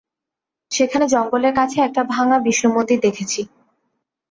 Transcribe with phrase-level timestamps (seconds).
[0.71, 3.41] সেখানে জঙ্গলের কাছে একটা ভাঙ্গা বিষ্ণুমন্দির দেখেছি।